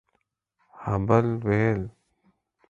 ها 0.81 0.95
بل 1.07 1.25
ويل 1.45 1.83